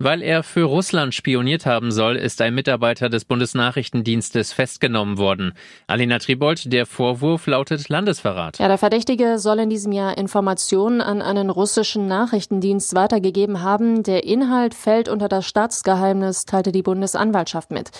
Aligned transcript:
Weil 0.00 0.22
er 0.22 0.44
für 0.44 0.62
Russland 0.62 1.12
spioniert 1.12 1.66
haben 1.66 1.90
soll, 1.90 2.14
ist 2.14 2.40
ein 2.40 2.54
Mitarbeiter 2.54 3.08
des 3.08 3.24
Bundesnachrichtendienstes 3.24 4.52
festgenommen 4.52 5.18
worden. 5.18 5.54
Alina 5.88 6.20
Tribold, 6.20 6.72
der 6.72 6.86
Vorwurf 6.86 7.48
lautet 7.48 7.88
Landesverrat. 7.88 8.60
Ja, 8.60 8.68
der 8.68 8.78
Verdächtige 8.78 9.40
soll 9.40 9.58
in 9.58 9.70
diesem 9.70 9.90
Jahr 9.90 10.16
Informationen 10.16 11.00
an 11.00 11.20
einen 11.20 11.50
russischen 11.50 12.06
Nachrichtendienst 12.06 12.94
weitergegeben 12.94 13.60
haben. 13.60 14.04
Der 14.04 14.22
Inhalt 14.22 14.74
fällt 14.74 15.08
unter 15.08 15.28
das 15.28 15.46
Staatsgeheimnis, 15.46 16.44
teilte 16.44 16.70
die 16.70 16.82
Bundesanwaltschaft 16.82 17.72
mit. 17.72 17.90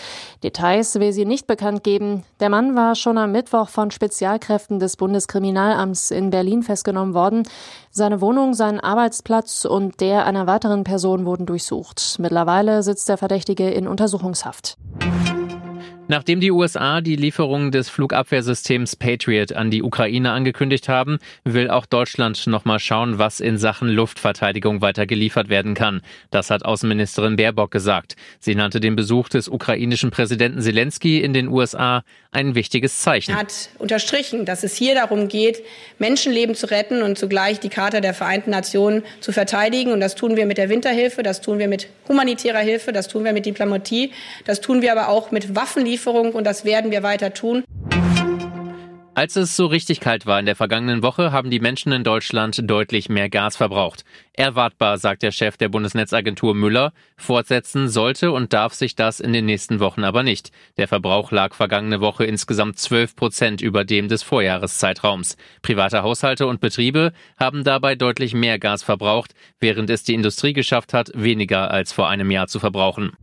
Details 0.44 1.00
will 1.00 1.12
sie 1.12 1.24
nicht 1.24 1.48
bekannt 1.48 1.82
geben. 1.82 2.22
Der 2.38 2.48
Mann 2.48 2.76
war 2.76 2.94
schon 2.94 3.18
am 3.18 3.32
Mittwoch 3.32 3.70
von 3.70 3.90
Spezialkräften 3.90 4.78
des 4.78 4.96
Bundeskriminalamts 4.96 6.12
in 6.12 6.30
Berlin 6.30 6.62
festgenommen 6.62 7.14
worden. 7.14 7.42
Seine 7.90 8.20
Wohnung, 8.20 8.54
sein 8.54 8.78
Arbeitsplatz 8.78 9.64
und 9.64 10.00
der 10.00 10.26
einer 10.26 10.46
weiteren 10.46 10.84
Person 10.84 11.26
wurden 11.26 11.44
durchsucht 11.44 11.87
untersucht. 11.88 12.18
Mittlerweile 12.18 12.82
sitzt 12.82 13.08
der 13.08 13.16
Verdächtige 13.16 13.70
in 13.70 13.88
Untersuchungshaft. 13.88 14.76
Nachdem 16.10 16.40
die 16.40 16.50
USA 16.50 17.02
die 17.02 17.16
Lieferung 17.16 17.70
des 17.70 17.90
Flugabwehrsystems 17.90 18.96
Patriot 18.96 19.52
an 19.52 19.70
die 19.70 19.82
Ukraine 19.82 20.32
angekündigt 20.32 20.88
haben, 20.88 21.18
will 21.44 21.68
auch 21.68 21.84
Deutschland 21.84 22.46
nochmal 22.46 22.78
schauen, 22.78 23.18
was 23.18 23.40
in 23.40 23.58
Sachen 23.58 23.90
Luftverteidigung 23.90 24.80
weiter 24.80 25.04
geliefert 25.04 25.50
werden 25.50 25.74
kann. 25.74 26.00
Das 26.30 26.48
hat 26.48 26.64
Außenministerin 26.64 27.36
Baerbock 27.36 27.70
gesagt. 27.70 28.16
Sie 28.40 28.54
nannte 28.54 28.80
den 28.80 28.96
Besuch 28.96 29.28
des 29.28 29.50
ukrainischen 29.50 30.10
Präsidenten 30.10 30.62
Zelensky 30.62 31.20
in 31.20 31.34
den 31.34 31.48
USA 31.48 32.02
ein 32.30 32.54
wichtiges 32.54 33.02
Zeichen. 33.02 33.32
Er 33.32 33.40
hat 33.40 33.68
unterstrichen, 33.78 34.46
dass 34.46 34.64
es 34.64 34.76
hier 34.76 34.94
darum 34.94 35.28
geht, 35.28 35.62
Menschenleben 35.98 36.54
zu 36.54 36.70
retten 36.70 37.02
und 37.02 37.18
zugleich 37.18 37.60
die 37.60 37.68
Charta 37.68 38.00
der 38.00 38.14
Vereinten 38.14 38.50
Nationen 38.50 39.02
zu 39.20 39.32
verteidigen. 39.32 39.92
Und 39.92 40.00
das 40.00 40.14
tun 40.14 40.36
wir 40.36 40.46
mit 40.46 40.56
der 40.56 40.70
Winterhilfe, 40.70 41.22
das 41.22 41.42
tun 41.42 41.58
wir 41.58 41.68
mit 41.68 41.88
humanitärer 42.08 42.60
Hilfe, 42.60 42.92
das 42.92 43.08
tun 43.08 43.24
wir 43.24 43.34
mit 43.34 43.44
Diplomatie, 43.44 44.12
das 44.46 44.62
tun 44.62 44.80
wir 44.80 44.92
aber 44.92 45.10
auch 45.10 45.32
mit 45.32 45.54
Waffenlieferungen 45.54 45.97
Lieferung 45.98 46.32
und 46.32 46.44
das 46.44 46.64
werden 46.64 46.92
wir 46.92 47.02
weiter 47.02 47.34
tun. 47.34 47.64
Als 49.14 49.34
es 49.34 49.56
so 49.56 49.66
richtig 49.66 49.98
kalt 49.98 50.26
war 50.26 50.38
in 50.38 50.46
der 50.46 50.54
vergangenen 50.54 51.02
Woche, 51.02 51.32
haben 51.32 51.50
die 51.50 51.58
Menschen 51.58 51.90
in 51.90 52.04
Deutschland 52.04 52.60
deutlich 52.62 53.08
mehr 53.08 53.28
Gas 53.28 53.56
verbraucht. 53.56 54.04
Erwartbar, 54.32 54.96
sagt 54.98 55.24
der 55.24 55.32
Chef 55.32 55.56
der 55.56 55.68
Bundesnetzagentur 55.68 56.54
Müller. 56.54 56.92
Fortsetzen 57.16 57.88
sollte 57.88 58.30
und 58.30 58.52
darf 58.52 58.74
sich 58.74 58.94
das 58.94 59.18
in 59.18 59.32
den 59.32 59.46
nächsten 59.46 59.80
Wochen 59.80 60.04
aber 60.04 60.22
nicht. 60.22 60.52
Der 60.76 60.86
Verbrauch 60.86 61.32
lag 61.32 61.52
vergangene 61.52 62.00
Woche 62.00 62.26
insgesamt 62.26 62.78
12 62.78 63.16
Prozent 63.16 63.60
über 63.60 63.84
dem 63.84 64.06
des 64.06 64.22
Vorjahreszeitraums. 64.22 65.36
Private 65.62 66.04
Haushalte 66.04 66.46
und 66.46 66.60
Betriebe 66.60 67.12
haben 67.40 67.64
dabei 67.64 67.96
deutlich 67.96 68.34
mehr 68.34 68.60
Gas 68.60 68.84
verbraucht, 68.84 69.34
während 69.58 69.90
es 69.90 70.04
die 70.04 70.14
Industrie 70.14 70.52
geschafft 70.52 70.94
hat, 70.94 71.10
weniger 71.16 71.72
als 71.72 71.92
vor 71.92 72.08
einem 72.08 72.30
Jahr 72.30 72.46
zu 72.46 72.60
verbrauchen. 72.60 73.16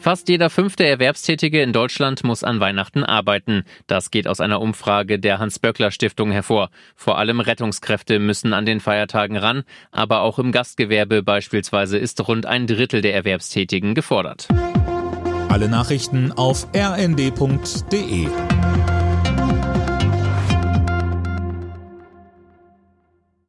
Fast 0.00 0.30
jeder 0.30 0.48
fünfte 0.48 0.86
Erwerbstätige 0.86 1.60
in 1.60 1.74
Deutschland 1.74 2.24
muss 2.24 2.42
an 2.42 2.58
Weihnachten 2.58 3.04
arbeiten. 3.04 3.64
Das 3.86 4.10
geht 4.10 4.26
aus 4.26 4.40
einer 4.40 4.62
Umfrage 4.62 5.18
der 5.18 5.38
Hans-Böckler-Stiftung 5.38 6.32
hervor. 6.32 6.70
Vor 6.96 7.18
allem 7.18 7.40
Rettungskräfte 7.40 8.18
müssen 8.18 8.54
an 8.54 8.64
den 8.64 8.80
Feiertagen 8.80 9.36
ran, 9.36 9.62
aber 9.92 10.22
auch 10.22 10.38
im 10.38 10.52
Gastgewerbe 10.52 11.22
beispielsweise 11.22 11.98
ist 11.98 12.26
rund 12.26 12.46
ein 12.46 12.66
Drittel 12.66 13.02
der 13.02 13.14
Erwerbstätigen 13.14 13.94
gefordert. 13.94 14.48
Alle 15.50 15.68
Nachrichten 15.68 16.32
auf 16.32 16.66
rnd.de 16.74 18.28